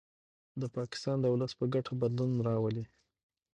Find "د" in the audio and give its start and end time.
0.61-0.63, 1.21-1.25